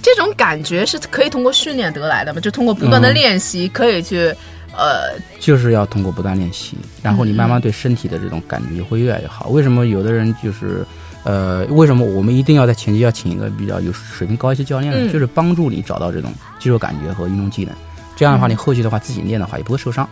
[0.00, 2.40] 这种感觉是可以通过训练得来的嘛？
[2.40, 4.34] 就通过不断的嗯练习，可以去
[4.76, 9.48] 呃，就是要通过不断练习，然后你慢慢对身体的这种感觉就会越来越好。
[9.48, 10.84] 为什么有的人就是，
[11.24, 14.98] 呃，为什么我们一定要在前期要请一个比较有水平高一些教练呢？
[15.02, 17.74] 嗯就是帮助你找到这种肌肉感觉和运动技能。
[18.16, 20.08] 这样的话，嗯你后期的话自己练的话也不会受伤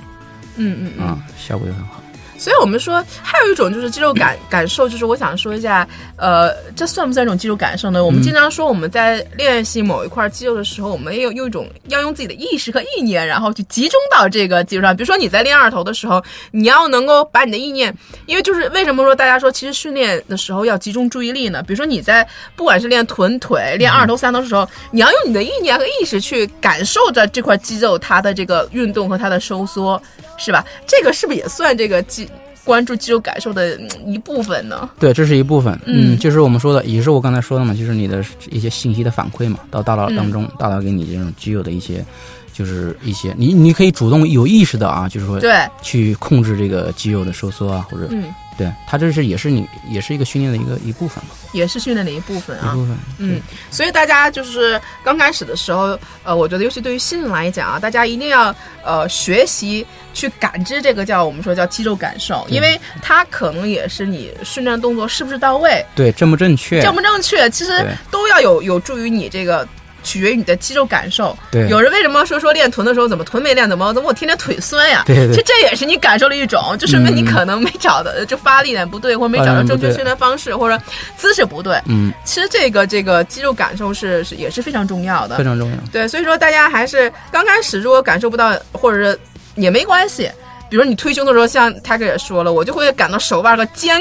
[0.57, 1.07] 嗯嗯嗯。
[1.07, 2.03] 啊、效果也很好。
[2.41, 8.03] 所以我们说，还有一种就是肌肉感 感受，就是我想说一下，呃，这算不算一种肌肉感受呢？
[8.03, 14.97] 我们经常说我们在练习某一块肌肉的时候，我们也有用一种要用自己的意识和意念，然后去集中到这个肌肉上。
[14.97, 21.63] 比如说你在练二头的时候，你要能够把你的意念，因为就是为什么说大家说其实训练的时候要集中注意力呢？
[21.63, 22.27] 比如说你在
[22.57, 30.01] 不管是练臀腿、练二头、三头的时候，你要用你的意念和意识去感受着这块肌肉它的这个运动和它的收缩，
[30.39, 30.65] 是吧？
[30.87, 32.27] 这个是不是也算这个肌？
[32.71, 34.89] 关注肌肉感受的嗯一部分呢？
[35.01, 36.15] 对，这是一部分，嗯。
[36.15, 42.05] 嗯，就是我们说的，也是我刚才说的嘛，就是你的一些信息的反馈嘛，到大脑嗯当中，大脑给你这种肌肉的一些，
[42.53, 45.53] 就是一些，你你可以主动有意识的啊，就是说对，
[45.83, 48.23] 去控制这个肌肉的收缩啊，或者嗯
[48.61, 52.73] 对，它这是也是你也是一个训练的一个一部分嘛，也是训练的一部分啊。
[52.75, 52.95] 一部分。
[53.17, 66.83] 嗯，所以大家就是刚开始的时候，呃，我觉得尤其对于新人来讲啊，大家一定要呃学习去感知这个叫我们说叫肌肉感受，因为它可能也是你训练动作是不是到位、对，正不正确？
[66.83, 69.67] 正不正确，其实都要有有助于你这个。
[70.03, 71.37] 取决于你的肌肉感受。
[71.51, 75.03] 对有人为什么说说练臀的时候怎么臀没练，怎么怎么我天天腿酸呀？
[75.07, 80.81] 对对其实这也是你感受的一种，就说明你嗯可能没找到，就发力点不对，或者没找到正确训练方式，或者
[81.17, 81.81] 姿势不对。
[81.87, 85.45] 嗯，其实这个这个肌肉感受是是也是非常重要的非。
[85.45, 85.77] 常重要。
[85.93, 89.19] 对，所以说大家还是刚开始如果感受不到，或者是
[89.57, 90.31] 也没关系。
[90.69, 94.01] 比如你推胸的时候，像泰哥也说了，我就会感到手腕和肩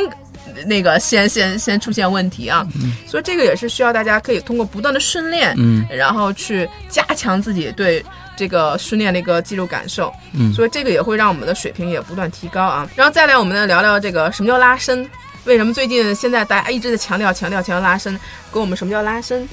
[0.65, 2.67] 那个先先先出现问题啊。
[3.07, 8.03] 所以这个也是需要大家可以通过不断的训练，嗯然后去加强自己对
[8.37, 10.11] 这个训练的一个肌肉感受。
[10.33, 12.89] 嗯所以这个也会让我们的水平也不断提高啊。
[12.95, 15.07] 然后再来，我们来聊聊这个什么叫拉伸。
[15.45, 18.19] 为什么最近现在大家一直在强调强调强调拉伸？
[18.51, 19.47] 跟我们什么叫拉伸？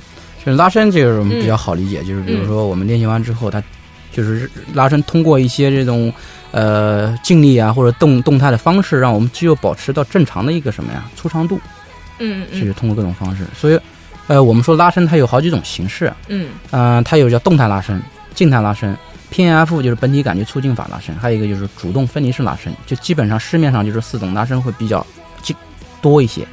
[0.45, 3.63] 就是拉伸这个我们嗯比较好理解，就是比如说我们练习完之后，它
[4.13, 6.13] 就是拉伸，通过一些这种
[6.57, 11.61] 呃静力啊或者动动态的方式，让我们肌肉保持到正常的一个什么呀粗长度，
[12.19, 13.45] 嗯嗯是通过各种方式。
[13.55, 13.79] 所以，
[14.27, 18.01] 呃，我们说拉伸它有好几种形式，嗯嗯、它有叫动态拉伸、
[18.35, 18.97] 静态拉伸。
[19.31, 25.05] PNF 就是本体感觉促进法拉伸，还有一个就是主动分离式拉伸，就基本上市面上就是四种拉伸会比较
[25.43, 25.55] 经
[26.01, 26.47] 多一些。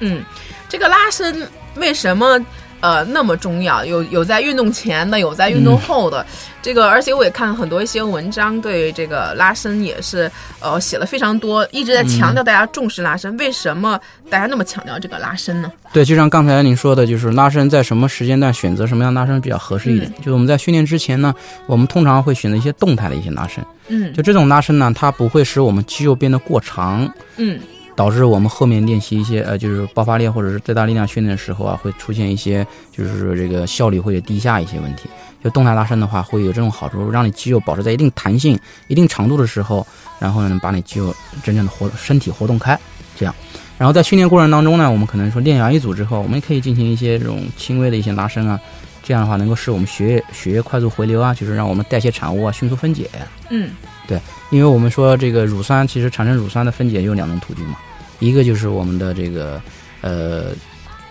[0.00, 0.22] 嗯，
[0.68, 2.38] 这个拉伸为什么
[2.80, 3.84] 呃那么重要？
[3.84, 6.24] 有有在运动前的，有在运动后的。
[6.60, 13.34] 这个，而且我也看很多一些文章，对这个拉伸也是呃写了非常多，一直在强调大家重视拉伸。
[13.38, 15.70] 为什么大家那么强调这个拉伸呢？
[15.92, 20.12] 对，就像刚才您说的，就是拉伸在什么时间段选择什么样拉伸比较合适一点。
[20.18, 21.32] 就是我们在训练之前呢，
[21.66, 23.64] 我们通常会选择一些动态的一些拉伸。
[23.86, 27.58] 嗯就这种拉伸呢，它不会使我们肌肉变得过长，嗯
[27.98, 35.08] 导致我们后面练习一些呃，就是爆发力或者是最大力量训练的时候啊，会出现一些就是这个效率会低下一些问题。
[35.42, 38.56] 就动态拉伸的话，会有这种好处，让你肌肉保持在一定弹性、
[38.86, 39.84] 一定长度的时候，
[40.20, 42.78] 然后呢，把你肌肉真正的活身体活动开，
[43.16, 43.34] 这样。
[43.76, 48.60] 然后在训练过程当中呢，我们可能说练完一组之后，我们也可以进行一些这种轻微的一些拉伸啊，
[49.02, 53.10] 这样的话能够使我们血液血液快速回流啊，就是让我们代谢产物啊迅速分解。
[53.48, 53.70] 嗯
[54.06, 54.18] 对
[54.50, 57.76] 因为我们说这个乳酸其实产生乳酸的分解有两种途径嘛，
[58.18, 59.60] 一个就是我们的这个
[60.00, 60.52] 呃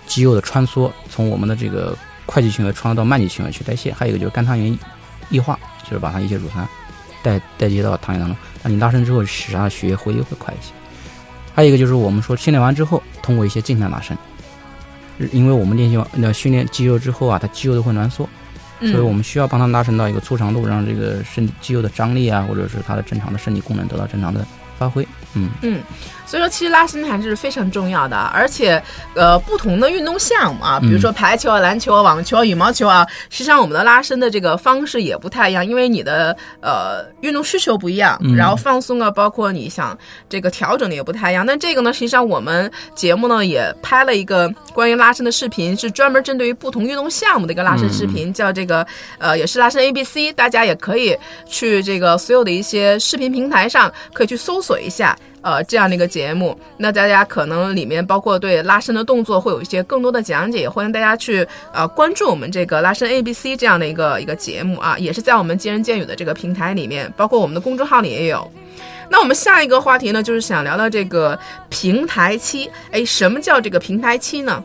[0.05, 4.77] 肌肉的穿梭，从我们的这个快肌纤维穿梭到慢肌纤维去代谢，还有一个就是肝糖原
[5.29, 6.67] 异化，就是把它一些乳酸
[7.23, 10.71] 代代谢到糖原当中，那你拉伸之后使它的血液回流会快一些。
[11.53, 14.15] 还有一个就是我们说训练完之后，通过一些静态拉伸，
[15.31, 18.29] 因为我们练习完呃训练肌肉之后啊，它肌肉都会挛缩，
[18.79, 24.45] 嗯，所以我们需要帮它拉伸到一个粗长度，让这个身肌肉的张力啊，或者是它的正常的身体功能得到正常的
[24.77, 25.05] 发挥。
[25.33, 25.81] 嗯，嗯，
[26.27, 28.81] 所以说其实拉伸还是非常重要的，而且
[29.15, 41.45] 呃，不同的运动项目啊，比如说排球啊、篮球啊、网球啊、羽毛球啊，实际上我们的拉伸的这个方式也不太一样，因为你的呃运动需求不一样，然后放松啊，包括你想这个调整的也不太一样。
[41.45, 48.85] 那这个呢，实际上我们节目呢也拍了一个关于拉伸的视频，是专门针对于不同运动项目的一个拉伸视频，叫这个
[49.17, 55.17] 呃也是拉伸 A B C，大家也可以去这个所有的一些视频平台上可以去搜索一下。
[55.41, 68.51] 呃，这样的一个节目，那大家可能里面包括对拉伸的动作会有一些更多的讲解，欢迎大家去呃关注我们这个拉伸 A B C 这样的一个一个节目啊，也是在我们见人见语的这个平台里面，包括我们的公众号里也有。
[69.09, 72.69] 那我们下一个话题呢，就是想聊聊这个平台期。
[72.91, 74.61] 哎，什么叫这个平台期呢？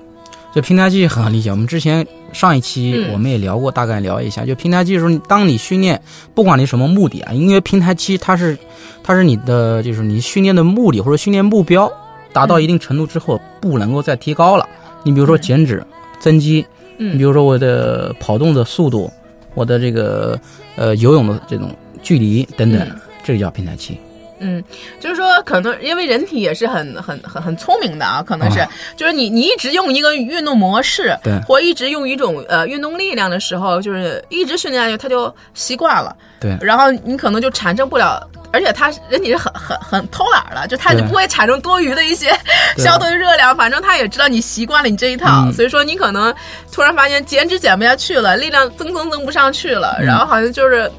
[0.55, 1.51] 这平台期很好理解。
[1.51, 4.45] 我们之前上一期嗯我们也聊过，大概聊一下。
[4.45, 6.01] 就平台期的时候，当你训练，
[6.35, 8.57] 不管你什么目的啊，因为平台期它是
[9.03, 11.91] 它是你的就是你训练的目的或者训练目标
[12.33, 14.69] 达到一定程度之后，不能够再提高了。
[15.03, 15.83] 你比如说减脂、
[16.21, 16.65] 增肌，
[16.99, 19.11] 嗯你比如说我的跑动的速度，
[19.55, 20.39] 我的这个
[20.77, 23.97] 呃游泳的这种距离等等，嗯这个叫平台期。
[24.43, 24.63] 嗯，
[25.01, 38.29] 就是说，可能因为人体也是很很很很聪明的啊，可能是，啊就是你你一直用一个运动模式，对或一直用一种呃运动力量的时候，就是一直训练下去，他就习惯了，对然后你可能就产生不了。
[38.55, 42.31] 而且他人体是很很很偷懒儿的，就他就不会产生多余的一些
[42.77, 46.35] 对消耗热量，反正他也知道你习惯了你这一套，嗯所以说你可能
[46.71, 50.93] 突然发现减脂减不下去了，力量增增增不上去了，嗯然后好像就是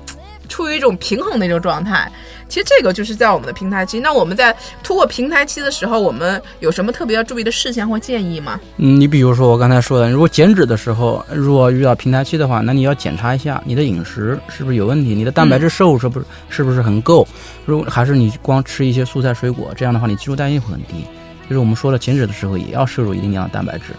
[0.49, 2.12] 处于一种平衡的一种状态。
[2.47, 3.99] 其实这个就是在我们的平台期。
[3.99, 8.60] 那我们在突破平台期的时候，我们有什么特别要注意的事项或建议吗？
[8.77, 17.27] 嗯，你比如说我刚才说的，如果减脂的时候，如果遇到平台期的话，那你要检查一下你的饮食是不是有问题，你的蛋白质摄入是不是、是不是很够，
[17.65, 21.06] 如果还是你光吃一些蔬菜水果，这样的话你基础代谢会很低。
[21.49, 23.93] 就是我们说了减脂的时候也要摄入一定量的蛋白质，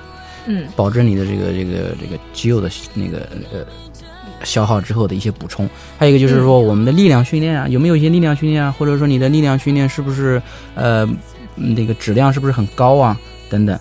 [0.47, 3.61] 嗯保证你的这个这个这个肌肉的那个呃
[4.45, 5.69] 消耗之后的一些补充。
[5.99, 10.41] 还有一个就是说我们的力量训练啊，有没有一些力量训练啊，或者说你的力量训练是不是
[10.75, 11.09] 呃
[11.55, 13.79] 那个质量是不是很高啊等等。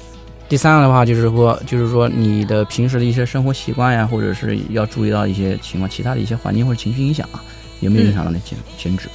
[0.50, 7.42] 第三个的话就是说，就是说你的平时的一些生活习惯呀，或者是要注意到一些情况，其他的一些环境或者情绪影响啊，
[7.80, 9.08] 有没有影响到你减减脂？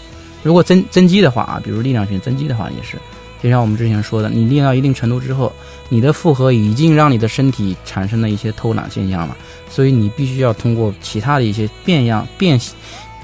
[0.42, 2.96] 如果增增肌的话啊，比如力量训增肌的话，也是，
[3.42, 5.52] 就像我们之前说的，你练到一定程度之后，
[5.88, 9.36] 你的负荷已经让你的身体产生了一些偷懒现象了，
[9.78, 12.60] 所以你必须要通过其他的一些变样、变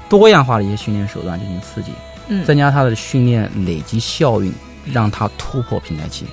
[0.07, 1.91] 多样化的一些训练手段进行刺激，
[2.29, 2.45] 嗯。
[2.45, 4.53] 增加他的训练累积效应，
[4.85, 6.23] 让他突破平台期，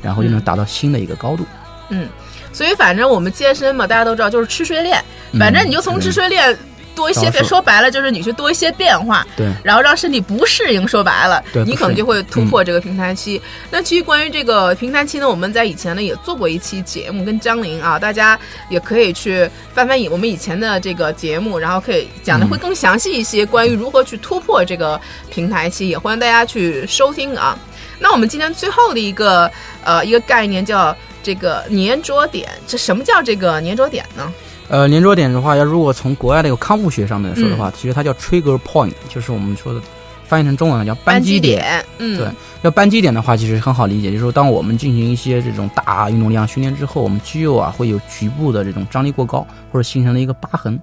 [0.00, 1.44] 然后就能达到新的一个高度。
[1.90, 2.08] 嗯，
[2.54, 4.98] 所以反正我们健身嘛，大家都知道就是吃睡练，
[5.32, 5.38] 嗯。
[5.38, 6.56] 反正你就从吃睡练
[6.96, 13.40] 多一些，招数别说白了就是你去多一些变化，对然后让身体不适应，说白了对，你可能就会突破这个平台期。
[13.70, 18.36] 那至于关于这个平台期呢，我们在以前呢也做过一期节目，跟张琳啊，大家
[18.70, 24.98] 也可以去翻翻以我们以前的这个节目，然后可以讲的会更详细一些，关于如何去突破这个
[25.30, 27.58] 平台期，也欢迎大家去收听啊。
[27.98, 29.50] 那我们今天最后的一个
[29.84, 34.32] 呃一个概念叫这个粘着点，这什么叫这个粘着点呢？
[34.68, 39.80] 呃，粘着点的话，要如果从国外的一个康复学上面说嗯的话，其实它叫 trigger point，就是我们说的
[40.24, 41.60] 翻译成中文叫扳机点。
[41.60, 42.28] 点，嗯，对
[42.62, 50.78] 要扳机点的话，其实很好理解，就是说，当我们进行一些这种大运动量训练之后，我们肌肉啊会有局部的这种张力过高，或者形成了一个疤痕。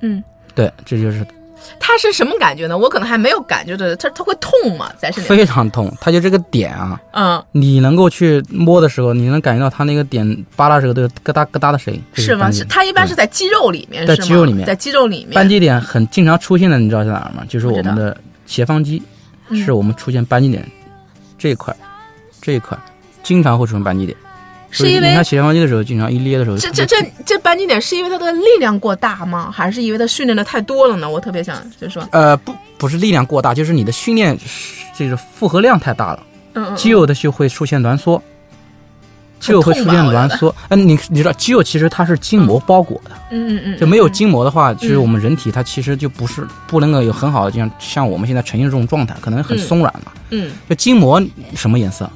[0.00, 0.22] 嗯，
[0.54, 1.26] 对，这就是
[1.78, 2.76] 它是什么感觉呢？
[2.76, 4.90] 我可能还没有感觉的，它它会痛吗？
[4.98, 5.28] 在身体？
[5.28, 5.92] 非常痛。
[6.00, 12.02] 它就这个点啊，嗯，你能够去摸的时候，你能感觉到它那个点扒拉的时候都有咯哒咯哒的声音。
[12.12, 12.50] 这是吗？
[12.68, 15.34] 它一般是在肌肉里面，在是吗肌肉里面在肌肉里面。
[15.34, 17.44] 扳机点很经常出现的，你知道在哪儿吗？
[17.48, 19.02] 就是我们的斜方肌，
[19.48, 20.64] 嗯是我们出现扳机点
[21.38, 21.74] 这一块，
[22.40, 22.78] 这一块
[23.22, 24.16] 经常会出现扳机点。
[24.70, 29.50] 是因为你看斜方肌的时候，经常一捏的时候，这这这这扳机点是因为它的力量过大吗？
[29.52, 31.10] 还是因为它训练的太多了呢？
[31.10, 34.38] 我特别想就是说，呃不不是力量过大，就是你的训练
[34.96, 36.22] 这个负荷量太大了，
[36.54, 38.22] 嗯嗯，肌肉的就会出现挛缩，
[39.40, 40.54] 肌肉会出现挛缩。
[40.68, 50.12] 嗯、你你知道肌肉其实它是筋膜包裹的，嗯嗯嗯，就没有筋膜的话，其实嗯我们人体它其实就不是不能够有很好的像像我们现在呈现这种状态，可能很嗯松软嘛。
[50.30, 51.20] 嗯就筋膜
[51.56, 52.08] 什么颜色？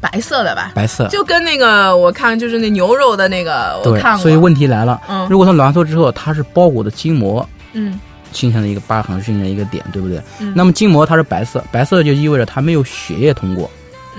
[0.00, 1.06] 白色的吧，白色。
[1.08, 8.00] 就跟那个我看就是那牛肉的那个我对看，过，所以问题来了，嗯如果它挛缩之后，它是包裹的筋膜嗯
[8.32, 10.20] 形成的一个疤痕，形成的一个点，对不对？
[10.38, 13.70] 嗯那么筋膜它是白色，白色就意味着它没有血液通过，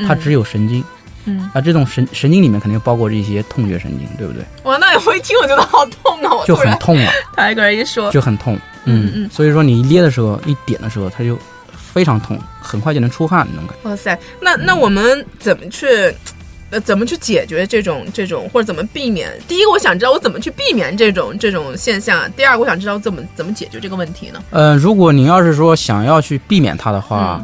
[0.07, 0.83] 它只有神经。
[1.25, 4.43] 嗯，啊，这种神神经里面肯定包括着一些痛觉神经，对不对？
[4.63, 6.33] 哇，那我一听我觉得好痛啊！
[6.33, 8.57] 我就很痛啊，他一个人一说，就很痛。
[8.85, 11.37] 嗯嗯所以说你一捏的时候，一点的时候，它就
[11.91, 13.89] 非常痛，很快就能出汗那种感觉。
[13.89, 15.87] 哇塞，那那我们怎么去？
[16.71, 19.29] 呃，怎么去解决这种这种，或者怎么避免？
[19.45, 24.41] 第一个，我想知道我怎么去避免这种这种现象；第二个，我想知道怎么怎么解决这个问题呢？
[24.51, 27.43] 呃，如果您要是说想要去避免它的话，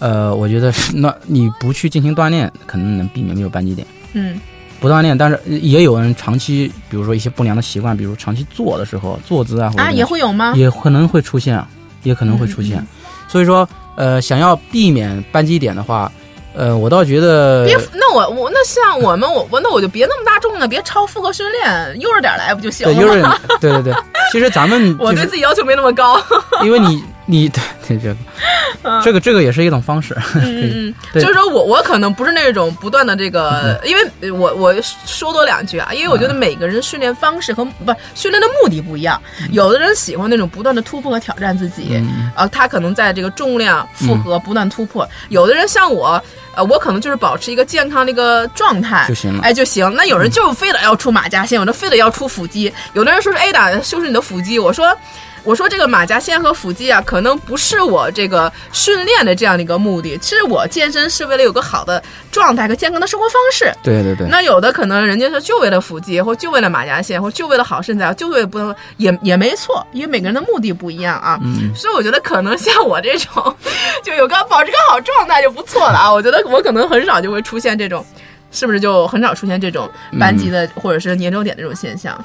[0.00, 3.86] 呃，我觉得是那你不去进行锻炼，可能能避免没有扳机点。
[4.12, 4.38] 嗯
[4.80, 10.52] 不锻炼，但是也有人长期，比如说一些不良的习惯，比如长期坐的时候，坐姿啊，或者啊，也会有吗？
[10.54, 11.66] 也可能会出现，啊，
[12.02, 12.76] 也可能会出现。
[12.76, 12.86] 嗯
[13.28, 16.10] 所以说，呃，想要避免扳机点的话，
[16.56, 23.38] 呃，我倒觉得别，那我我那像我们我我那我就别那么大众了，别超负荷训练，悠着点来不就行对，了有吗？
[23.48, 23.94] 人，对对对，
[24.32, 26.20] 其实咱们 我对自己要求没那么高。
[26.62, 28.16] 因为你你对对这
[28.82, 42.30] 个这个这个也是一种方式，嗯 嗯嗯，就是说我我可能不是那种不断的这个，因为我我说多两句啊，因为我觉得每个人训练方式和不训练的目的不一样，有的人喜欢那种不断的突破和挑战自己，嗯。
[42.34, 46.22] 啊，他可能在这个重量负荷不断突破，有的人像我，
[46.54, 49.92] 呃，我可能就是保持一个健康的一个状态就行了哎就行。
[49.94, 54.96] 那有人就非得要出马甲线，有的非得要出腹肌，有的人说是 A 打修饰你的腹肌，我说。
[55.48, 60.18] 我说这个马甲线和腹肌啊，可能不是我这个训练的这样的一个目的。
[60.18, 63.72] 其实我健身是为了有个好的状态和健康的生活方式。
[63.82, 71.40] 对对对，那有的可能人家说就为了腹肌，或就为了马甲线，或就为了好身材，就为了不能也也没错，因为每个人的目的不一样啊。
[71.42, 73.56] 嗯所以我觉得可能像我这种，
[74.04, 76.12] 就有个保持个好状态就不错了啊。
[76.12, 78.04] 我觉得我可能很少就会出现这种，
[78.52, 79.88] 是不是就很少出现这种
[80.20, 82.22] 班级的、或者是年终点的这种现象？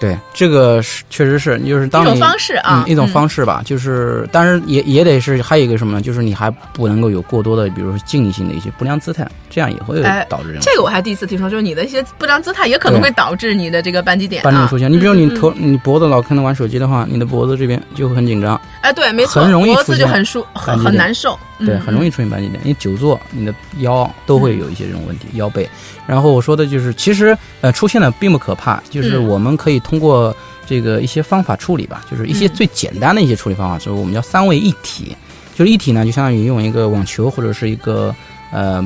[0.00, 6.00] 对，这个是确实是，就是当一种方式啊，嗯，一种嗯方式吧，就是，但是也也得是还有一个什么呢？
[6.02, 14.76] 就是你还不能够有过多的，比如说静力性的一些不良姿态这样也会哎导致这个我还第一次听说，就是你的一些不良姿态也可能会导致你的这个扳机点啊斑点出。
[14.76, 22.60] 现，你比如你嗯头、你脖子老可能玩手机的话，你的脖子这边就会很紧张，哎，对，没错，很容易脖子就很舒很难受，对，嗯很容易出现扳机点。
[22.64, 25.70] 因为久坐，你的腰都会有一些这种问题，腰背。
[26.04, 30.34] 然后我说的就是，其实呃出现的并不可怕，就是嗯我们可以通过
[30.66, 35.16] 这个一些方法处理吧，就是一些嗯最简单的一些处理方法，就是我们叫三位一体。
[35.54, 38.12] 就是一体呢，就相当于用一个网球或者是一个
[38.50, 38.84] 呃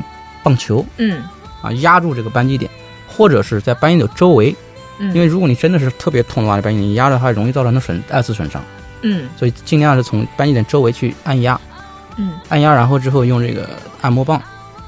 [0.49, 1.21] 棒球嗯。
[1.61, 2.71] 啊压住这个扳机点，
[3.05, 4.55] 或者是在扳机点周围，
[4.97, 8.63] 嗯，因为如果你真的是特别痛的话，这扳机点你压着它容易造成的损二次损伤，
[9.01, 9.27] 嗯。
[9.37, 11.59] 所以尽量是从扳机点周围去按压，
[12.15, 12.31] 嗯。
[12.47, 13.69] 按压，然后之后用这个
[13.99, 14.41] 按摩棒，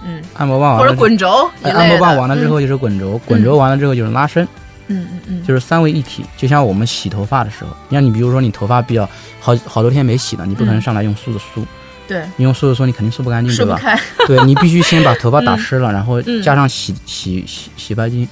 [0.04, 4.48] 嗯，按摩棒完了或者滚轴按摩棒完了之后就是滚轴，滚轴完了之后就是拉伸，
[4.92, 6.26] 嗯，嗯嗯嗯，就是三位一体。
[6.38, 11.66] 就像我们洗头发的时候，你像你比如说你头发比较好好多天没洗了，你不可能嗯上来用梳子梳，
[12.08, 13.80] 对，你用梳子梳你肯定梳不干净，对吧？
[14.28, 18.28] 对你必须先把头发打湿了， 然后嗯加上洗洗洗洗发精，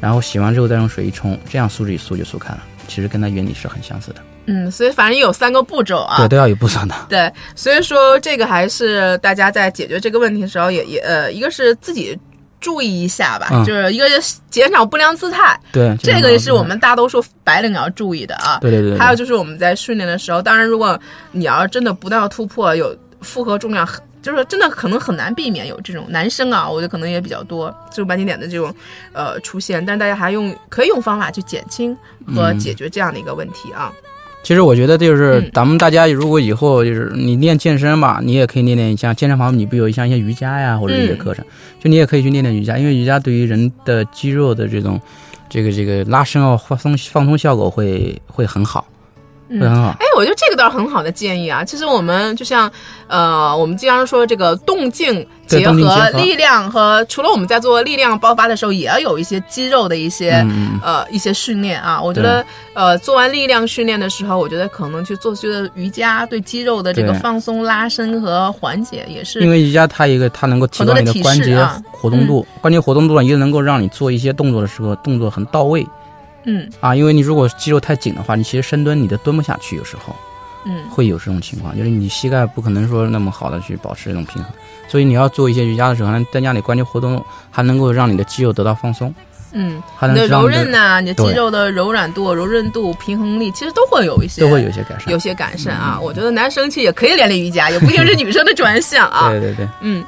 [0.00, 2.62] 然后洗完之后再用水一冲，这样梳子一梳就梳开了。
[2.86, 6.94] 其实跟它原理是很相似的，嗯，所以反正有三个步骤啊，对，都要有步骤的。
[7.08, 12.16] 对，所以说这个还是大家在解决这个问题的时候也，也呃，一个是自己
[12.64, 18.58] 注意一下吧，嗯就是一个是减少不良姿态，对，这个也是我们们大多数白领要注意的啊。
[18.62, 20.98] 对对对对，还有就是我们在训练的时候，当然如果
[21.30, 24.00] 你要真的不断突破，有负荷重量很。
[24.24, 28.74] 就是真的可能很难避免有这种男生啊，我觉得可能也比较多这种半斤点的这种
[29.12, 31.94] 呃出现，但是大家还用可以用方法去减轻
[32.34, 33.92] 和嗯解决这样的一个问题啊。
[34.44, 35.50] 其实我觉得就是嗯。
[35.52, 41.44] 咱们大家如果以后就是你练健身吧，你也可以练练像健身房，你不有像一些瑜伽呀或者一些嗯课程，
[41.80, 45.00] 就你也可以去练练瑜伽，因为瑜伽对于人的肌肉的这种
[45.48, 48.86] 这个这个拉伸啊放松放松效果会会很好，
[49.48, 49.96] 会很好。
[50.00, 51.64] 哎，我觉得这个倒是很好的建议啊。
[51.64, 52.70] 其实我们就像
[53.06, 56.10] 呃，我们经常说这个动静结合合。
[56.18, 62.00] 力量和除了我们在做力量爆发的时候，也要有一些肌肉的一些、嗯嗯呃一些训练啊。
[62.00, 71.56] 我觉得呃做完力量训练的时候，我觉得可能去做这个瑜伽，对肌肉的这个放松、拉伸和缓解也是因为瑜伽它一个它能够提高你的提关节
[71.92, 75.86] 活动度，关节活动度呢也能够让你做一些动作的时候动作很到位
[76.44, 76.94] 嗯啊。
[76.94, 80.14] 因为你如果肌肉太紧的话，你其实深蹲你都蹲不下去，有时候。
[80.66, 84.50] 嗯会有这种情况，就是你膝盖不可能说那么好的去保持这种平衡，
[84.88, 89.14] 所以你要做一些瑜伽的时候，还能增加你关节活动，还能够让你的肌肉得到放松，
[89.52, 95.12] 嗯，还你的柔能让你的韧呐、你的肌肉的柔软度、柔韧度、平衡力，其实都会有一些都会有一些改善。
[95.12, 95.98] 有些改善啊。
[96.00, 99.28] 我觉得男生其实也可以练练瑜伽，也不一定是 女生的专项啊。
[99.28, 100.02] 对对对，嗯，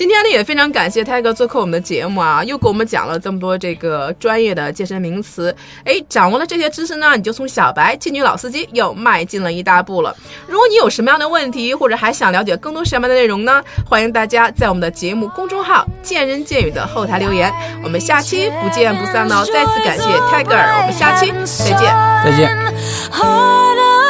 [0.00, 5.54] 今天呢也非常感谢泰哥做客我们的节目啊，又给我们讲了这么多这个专业的健身名词。
[5.84, 10.16] 哎，掌握了这些知识呢，你就从小白进女老司机又迈进了一大步了。
[10.46, 13.62] 如果你有什么样的问题，或者还想了解更多什么样的内容呢？
[13.86, 17.52] 欢迎大家在我们的节目公众号“见人见语”的后台留言。
[17.84, 19.44] 我们下期不见不散哦！
[19.52, 21.94] 再次感谢泰戈尔我们下期再见。
[22.24, 24.09] 再见。